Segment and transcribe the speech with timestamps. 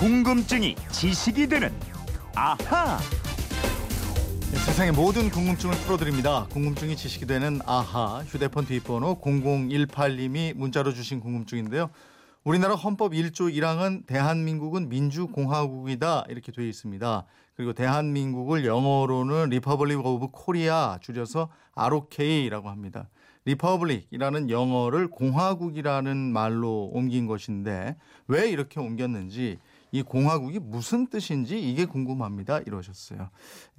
[0.00, 1.70] 궁금증이 지식이 되는
[2.34, 2.96] 아하.
[4.50, 6.46] 네, 세상의 모든 궁금증을 풀어드립니다.
[6.46, 11.90] 궁금증이 지식이 되는 아하 휴대폰 뒷번호 0018님이 문자로 주신 궁금증인데요.
[12.44, 17.26] 우리나라 헌법 1조 1항은 대한민국은 민주공화국이다 이렇게 되어 있습니다.
[17.54, 23.10] 그리고 대한민국을 영어로는 Republic of Korea 줄여서 ROK라고 합니다.
[23.44, 27.96] Republic이라는 영어를 공화국이라는 말로 옮긴 것인데
[28.28, 29.58] 왜 이렇게 옮겼는지
[29.92, 32.60] 이 공화국이 무슨 뜻인지 이게 궁금합니다.
[32.60, 33.30] 이러셨어요.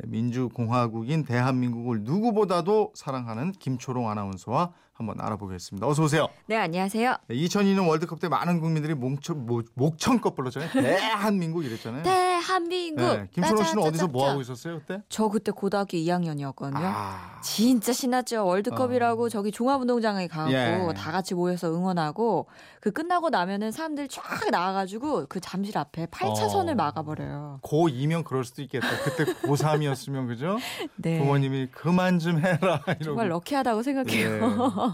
[0.03, 5.87] 민주공화국인 대한민국을 누구보다도 사랑하는 김초롱 아나운서와 한번 알아보겠습니다.
[5.87, 6.27] 어서 오세요.
[6.45, 7.15] 네, 안녕하세요.
[7.29, 10.69] 2002년 월드컵 때 많은 국민들이 목청, 목청껏 불렀잖아요.
[10.71, 12.03] 대한민국 이랬잖아요.
[12.03, 13.01] 대한민국.
[13.03, 13.83] 네, 김초롱 씨는.
[13.83, 15.01] 어디서 뭐 하고 있었어요 그때?
[15.09, 16.81] 저 그때 고등학교 2학년이었거든요.
[16.83, 18.45] 아, 진짜 신났죠.
[18.45, 19.29] 월드컵이라고 어.
[19.29, 20.93] 저기 종합운동장에 가고 예.
[20.95, 22.45] 다 같이 모여서 응원하고
[22.79, 24.21] 그 끝나고 나면은 사람들 쫙
[24.51, 26.75] 나와가지고 그 잠실 앞에 8차선을 어.
[26.75, 27.59] 막아버려요.
[27.63, 28.87] 고2면 그럴 수도 있겠다.
[29.03, 30.57] 그때 고3이었으면 그죠?
[30.97, 31.17] 네.
[31.19, 33.03] 부모님이 그만 좀 해라 이러고.
[33.03, 34.35] 정말 럭키하다고 생각해요.
[34.35, 34.39] 예.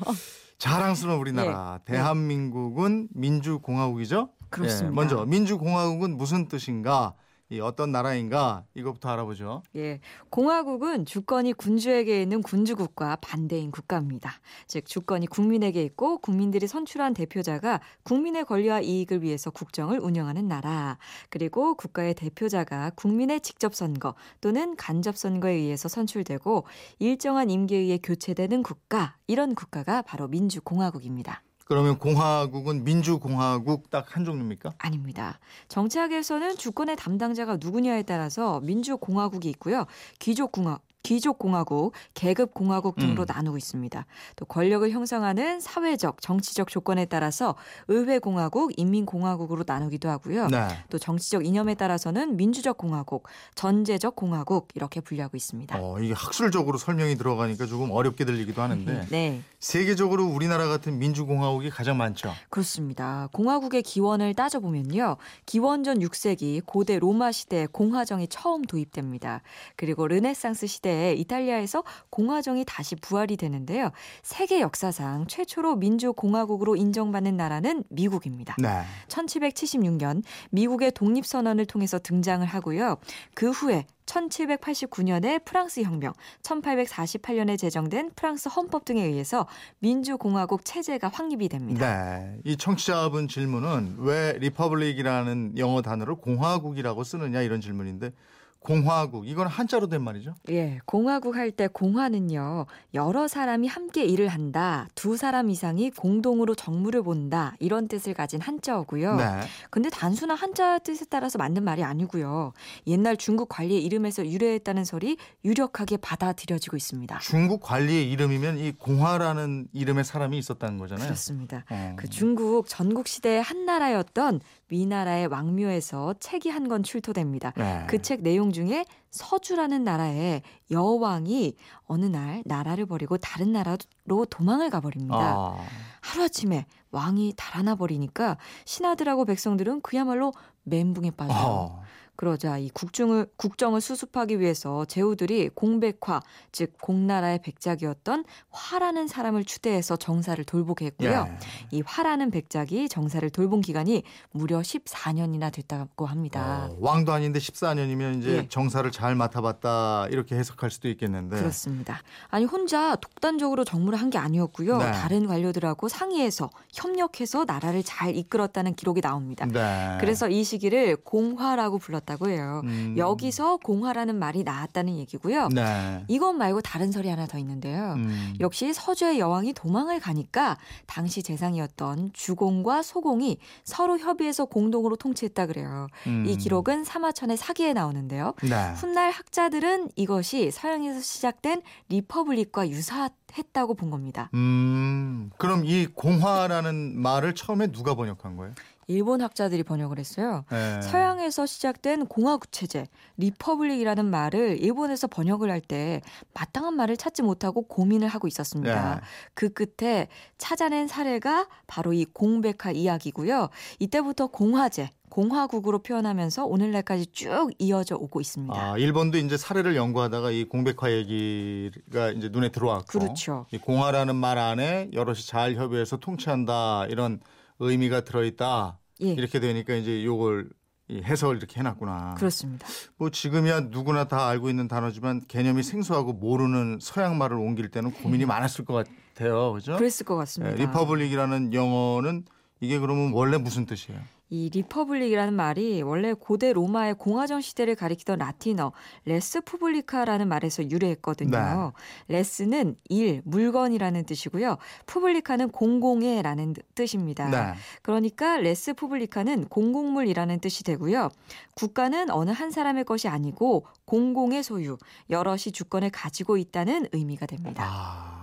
[0.58, 4.30] 자랑스러운 우리나라 대한민국은 민주공화국이죠?
[4.50, 4.88] 그렇습니다.
[4.88, 7.14] 예, 먼저 민주공화국은 무슨 뜻인가?
[7.50, 8.66] 이 어떤 나라인가?
[8.76, 9.64] 이것부터 알아보죠.
[9.78, 14.34] 예, 공화국은 주권이 군주에게 있는 군주국과 반대인 국가입니다.
[14.68, 20.98] 즉 주권이 국민에게 있고 국민들이 선출한 대표자가 국민의 권리와 이익을 위해서 국정을 운영하는 나라.
[21.30, 26.66] 그리고 국가의 대표자가 국민의 직접 선거 또는 간접 선거에 의해서 선출되고
[27.00, 29.16] 일정한 임기에 의해 교체되는 국가.
[29.28, 31.44] 이런 국가가 바로 민주공화국입니다.
[31.68, 34.74] 그러면 공화국은 민주공화국 딱 한 종류입니까?
[34.78, 35.40] 아닙니다.
[35.68, 39.86] 정치학에서는 주권의 담당자가 누구냐에 따라서 민주공화국이 있고요.
[40.20, 43.26] 귀족공화 귀족공화국, 계급공화국 등으로 음.
[43.28, 44.06] 나누고 있습니다.
[44.36, 47.56] 또 권력을 형성하는 사회적, 정치적 조건에 따라서
[47.88, 50.48] 의회공화국, 인민공화국으로 나누기도 하고요.
[50.48, 50.68] 네.
[50.90, 55.80] 또 정치적 이념에 따라서는 민주적 공화국, 전제적 공화국 이렇게 분류하고 있습니다.
[55.80, 61.96] 어, 이게 학술적으로 설명이 들어가니까 조금 어렵게 들리기도 하는데 네, 세계적으로 우리나라 같은 민주공화국이 가장
[61.96, 62.34] 많죠.
[62.50, 63.30] 그렇습니다.
[63.32, 65.16] 공화국의 기원을 따져보면요.
[65.46, 69.42] 기원전 6세기 고대 로마 시대에 공화정이 처음 도입됩니다.
[69.78, 73.92] 그리고 르네상스 시대에 이탈리아에서 공화정이 다시 부활이 되는데요.
[74.24, 78.56] 세계 역사상 최초로 민주공화국으로 인정받는 나라는 미국입니다.
[78.60, 78.82] 네.
[79.08, 82.98] 1776년 미국의 독립선언을 통해서 등장을 하고요.
[83.34, 89.48] 그 후에 1789년에 프랑스 혁명, 1848년에 제정된 프랑스 헌법 등에 의해서
[89.80, 92.20] 민주공화국 체제가 확립이 됩니다.
[92.20, 92.40] 네.
[92.46, 98.12] 이 청취자분 질문은 왜 republic이라는 영어 단어를 공화국이라고 쓰느냐 이런 질문인데
[98.60, 100.36] 공화국 이건 한자로 된 말이죠.
[100.50, 107.02] 예, 공화국 할 때 공화는요, 여러 사람이 함께 일을 한다, 두 사람 이상이 공동으로 정무를
[107.02, 109.16] 본다, 이런 뜻을 가진 한자어고요.
[109.16, 109.24] 네.
[109.70, 112.52] 근데 단순한 한자 뜻에 따라서 만든 말이 아니고요.
[112.86, 117.20] 옛날 중국 관리의 이름에서 유래했다는 설이 유력하게 받아들여지고 있습니다.
[117.20, 121.06] 중국 관리의 이름이면 이 공화라는 이름의 사람이 있었다는 거잖아요.
[121.08, 121.64] 그렇습니다.
[121.70, 121.94] 어.
[121.96, 127.54] 그 중국 전국 시대의 한 나라였던 위나라의 왕묘에서 책이 한 권 출토됩니다.
[127.56, 127.86] 네.
[127.88, 130.42] 그책 내용 중에 서주라는 나라의
[130.72, 135.18] 여왕이 어느 날 나라를 버리고 다른 나라로 도망을 가버립니다.
[135.18, 135.58] 아.
[136.02, 141.46] 하루아침에 왕이 달아나 버리니까 신하들하고 백성들은 그야말로 멘붕에 빠져요.
[141.46, 141.84] 어.
[142.18, 146.20] 그러자 이 국정을 국정을 수습하기 위해서 제후들이 공백화
[146.52, 151.28] 즉 공나라의 백작이었던 화라는 사람을 추대해서 정사를 돌보게 했고요.
[151.30, 151.38] 예.
[151.72, 156.68] 이 화라는 백작이 정사를 돌본 기간이 무려 14년이나 됐다고 합니다.
[156.72, 158.48] 어, 왕도 아닌데 14년이면 이제 예.
[158.50, 161.38] 정사를 잘 맡아봤다 이렇게 해석할 수도 있겠는데.
[161.38, 162.02] 그렇습니다.
[162.30, 164.78] 아니 혼자 독단적으로 정무를 한 게 아니었고요.
[164.78, 164.92] 네.
[164.94, 169.46] 다른 관료들하고 상의해서 협력해서 나라를 잘 이끌었다는 기록이 나옵니다.
[169.46, 169.98] 네.
[170.00, 172.62] 그래서 이 시기를 공화라고 불렀 다고 해요.
[172.64, 172.96] 음.
[172.98, 175.50] 여기서 공화라는 말이 나왔다는 얘기고요.
[175.50, 176.04] 네.
[176.08, 177.94] 이것 말고 다른 설이 하나 더 있는데요.
[177.98, 178.34] 음.
[178.40, 180.58] 역시 서주의 여왕이 도망을 가니까
[180.88, 185.88] 당시 재상이었던 주공과 소공이 서로 협의해서 공동으로 통치했다 그래요.
[186.08, 186.26] 음.
[186.26, 188.34] 이 기록은 사마천의 사기에 나오는데요.
[188.42, 188.72] 네.
[188.78, 194.30] 훗날 학자들은 이것이 서양에서 시작된 republic과 유사했다고 본 겁니다.
[194.34, 195.30] 음.
[195.38, 198.54] 그럼 이 공화라는 말을 처음에 누가 번역한 거예요?
[198.88, 200.46] 일본 학자들이 번역을 했어요.
[200.50, 200.82] 네.
[200.82, 202.88] 서양에서 시작된 공화국 체제,
[203.18, 206.02] republic이라는 말을 일본에서 번역을 할 때
[206.34, 208.96] 마땅한 말을 찾지 못하고 고민을 하고 있었습니다.
[208.96, 209.02] 네.
[209.34, 210.08] 그 끝에
[210.38, 213.50] 찾아낸 사례가 바로 이 공백화 이야기고요.
[213.80, 218.56] 이때부터 공화제, 공화국으로 표현하면서 오늘날까지 쭉 이어져 오고 있습니다.
[218.56, 223.00] 아, 일본도 이제 사례를 연구하다가 이 공백화 얘기가 이제 눈에 들어왔고.
[223.00, 223.46] 그렇죠.
[223.52, 227.20] 이 공화라는 말 안에 여럿이 잘 협의해서 통치한다 이런
[227.60, 228.80] 의미가 들어있다.
[229.04, 229.08] 예.
[229.08, 230.50] 이렇게 되니까 이제 요걸
[230.90, 232.16] 이 해석을 이렇게 해놨구나.
[232.18, 232.66] 그렇습니다.
[232.98, 238.26] 뭐 지금이야 누구나 다 알고 있는 단어지만 개념이 생소하고 모르는 서양 말을 옮길 때는 고민이
[238.26, 239.52] 많았을 것 같아요.
[239.54, 239.74] 그죠?
[239.74, 239.78] 네.
[239.80, 240.56] 그랬을 것 예, 같습니다.
[240.56, 242.26] republic이라는 영어는
[242.62, 244.00] 이게 그러면 원래 무슨 뜻이에요?
[244.30, 248.74] 이 republic이라는 말이 원래 고대 로마의 공화정 시대를 가리키던 라틴어
[249.06, 251.74] res publica라는 말에서 유래했거든요.
[252.08, 254.58] res는 일, 물건이라는 뜻이고요.
[254.86, 257.30] publica는 공공의라는 뜻입니다.
[257.30, 257.54] 네.
[257.82, 261.10] 그러니까 res publica는 공공물이라는 뜻이 되고요.
[261.56, 264.78] 국가는 어느 한 사람의 것이 아니고 공공의 소유,
[265.10, 267.64] 여럿이 주권을 가지고 있다는 의미가 됩니다.
[267.66, 268.17] 아,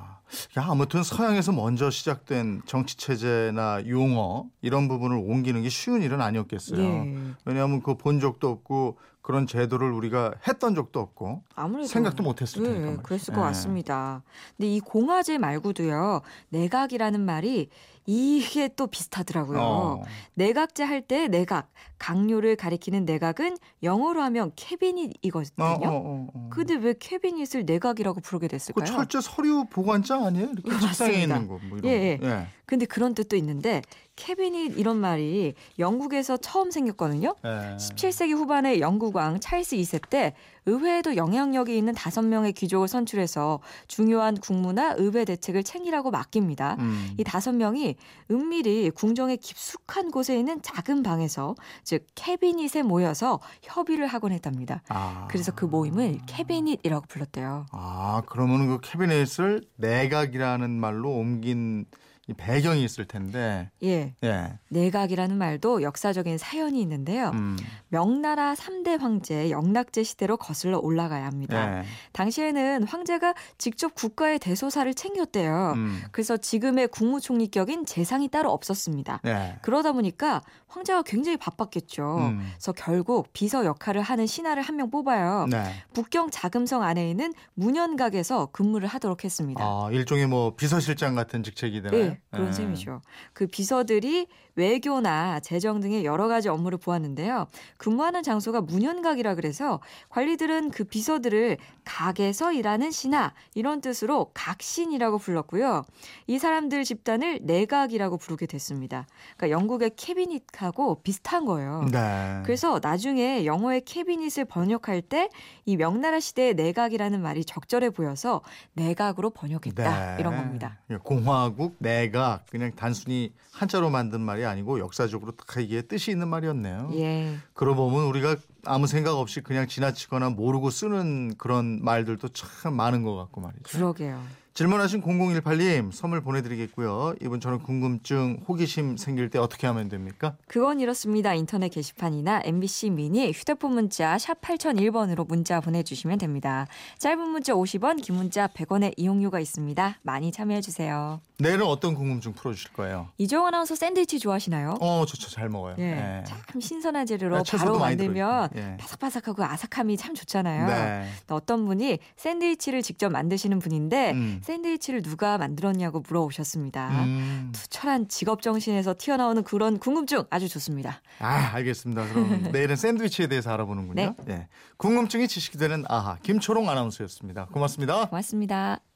[0.58, 6.80] 야, 아무튼 서양에서 먼저 시작된 정치 체제나 용어 이런 부분을 옮기는 게 쉬운 일은 아니었겠어요.
[6.80, 7.16] 예.
[7.44, 12.62] 왜냐하면 그 본 적도 없고 그런 제도를 우리가 했던 적도 없고 아무래도 생각도 못 했을
[12.62, 13.02] 네, 테니까 말이죠.
[13.04, 13.44] 그랬을 것 예.
[13.46, 14.22] 같습니다.
[14.54, 17.70] 근데 이 공화제 말고도요, 내각이라는 말이
[18.04, 19.58] 이게 또 비슷하더라고요.
[19.58, 20.02] 어.
[20.34, 25.64] 내각제 할 때 내각, 강요를 가리키는 내각은 영어로 하면 캐비닛이거든요.
[25.64, 26.48] 어, 어, 어, 어.
[26.52, 28.84] 근데 왜 캐비닛을 내각이라고 부르게 그 됐을까요?
[28.84, 30.50] 철제 서류 보관장 아니에요?
[30.52, 31.22] 이렇게 예, 책상에.
[31.22, 31.58] 있는 거.
[31.66, 32.26] 뭐 이런 예, 거.
[32.26, 32.46] 예.
[32.66, 33.80] 근데 그런 뜻도 있는데
[34.16, 37.34] 캐비닛 이런 말이 영국에서 처음 생겼거든요.
[37.44, 37.76] 예.
[37.76, 40.34] 17세기 후반에 영국 왕 찰스 2세 때
[40.66, 46.76] 의회에도 영향력이 있는 다섯 명의 귀족을 선출해서 중요한 국무나 의회 대책을 챙기라고 맡깁니다.
[46.78, 47.14] 음.
[47.18, 47.96] 이 다섯 명이
[48.30, 54.82] 은밀히 궁정의 깊숙한 곳에 있는 작은 방에서 즉 캐비닛에 모여서 협의를 하곤 했답니다.
[54.88, 55.26] 아.
[55.28, 57.66] 그래서 그 모임을 캐비닛이라고 불렀대요.
[57.72, 63.70] 아, 그러면 그 캐비넷을 내각이라는 말로 옮긴 이 배경이 있을 텐데.
[63.82, 64.58] 예, 예.
[64.68, 67.30] 내각이라는 말도 역사적인 사연이 있는데요.
[67.34, 67.56] 음.
[67.88, 71.80] 명나라 3대 황제 영락제 시대로 거슬러 올라가야 합니다.
[71.80, 71.84] 예.
[72.12, 75.72] 당시에는 황제가 직접 국가의 대소사를 챙겼대요.
[75.76, 76.02] 음.
[76.12, 79.20] 그래서 지금의 국무총리격인 재상이 따로 없었습니다.
[79.26, 79.56] 예.
[79.62, 82.16] 그러다 보니까 황제가 굉장히 바빴겠죠.
[82.18, 82.50] 음.
[82.54, 85.46] 그래서 결국 비서 역할을 하는 신하를 한 명 뽑아요.
[85.48, 85.62] 네.
[85.92, 89.62] 북경 자금성 안에 있는 문현각에서 근무를 하도록 했습니다.
[89.62, 92.13] 아, 일종의 뭐 비서실장 같은 직책이 되나요?
[92.14, 92.52] 네, 그런 예.
[92.52, 93.02] 셈이죠.
[93.32, 94.26] 그 비서들이
[94.56, 97.48] 외교나 재정 등의 여러 가지 업무를 보았는데요.
[97.76, 99.80] 근무하는 장소가 문현각이라 그래서
[100.10, 105.82] 관리들은 그 비서들을 각에서 일하는 신하 이런 뜻으로 각신이라고 불렀고요.
[106.28, 109.06] 이 사람들 집단을 내각이라고 부르게 됐습니다.
[109.36, 111.86] 그러니까 영국의 캐비닛하고 비슷한 거예요.
[111.90, 112.42] 네.
[112.44, 115.28] 그래서 나중에 영어의 캐비닛을 번역할 때
[115.66, 118.42] 이 명나라 시대의 내각이라는 말이 적절해 보여서
[118.74, 120.20] 내각으로 번역했다 네.
[120.20, 120.78] 이런 겁니다.
[121.02, 126.90] 공화국 내각 그냥 단순히 한자로 만든 말이 아니고 역사적으로 딱 이게 뜻이 있는 말이었네요.
[126.94, 127.36] 예.
[127.54, 133.14] 그러고 보면 우리가 아무 생각 없이 그냥 지나치거나 모르고 쓰는 그런 말들도 참 많은 것
[133.14, 133.62] 같고 말이죠.
[133.64, 134.22] 그러게요.
[134.58, 137.14] 질문하신 0018님 선물 보내드리겠고요.
[137.20, 140.36] 이분처럼 궁금증, 호기심 생길 때 어떻게 하면 됩니까?
[140.46, 141.34] 그건 이렇습니다.
[141.34, 146.68] 인터넷 게시판이나 MBC 미니 휴대폰 문자 샵 8001번으로 문자 보내주시면 됩니다.
[146.98, 149.98] 짧은 문자 50원, 긴 문자 100원의 이용료가 있습니다.
[150.02, 151.20] 많이 참여해주세요.
[151.40, 153.08] 내일은 어떤 궁금증 풀어주실 거예요?
[153.18, 154.76] 이정원 아나운서 샌드위치 좋아하시나요?
[154.80, 155.30] 어, 좋죠.
[155.30, 155.74] 잘 먹어요.
[155.78, 156.24] 예, 네.
[156.28, 158.50] 참 신선한 재료로 아, 채소도 바로 만들면.
[158.54, 158.76] 예.
[158.78, 160.66] 바삭바삭하고 아삭함이 참 좋잖아요.
[160.68, 161.08] 네.
[161.28, 164.40] 어떤 분이 샌드위치를 직접 만드시는 분인데 음.
[164.44, 167.04] 샌드위치를 누가 만들었냐고 물어오셨습니다.
[167.04, 167.52] 음.
[167.54, 171.00] 투철한 직업 정신에서 튀어나오는 그런 궁금증 아주 좋습니다.
[171.18, 172.06] 아, 알겠습니다.
[172.08, 174.14] 그럼 내일은 샌드위치에 대해서 알아보는군요.
[174.24, 174.32] 네.
[174.34, 174.48] 예.
[174.76, 177.46] 궁금증이 지식이 되는 아하 김초롱 아나운서였습니다.
[177.46, 178.08] 고맙습니다.
[178.08, 178.93] 고맙습니다.